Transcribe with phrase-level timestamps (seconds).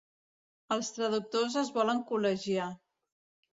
[0.75, 2.73] Els traductors es volen col·legiar.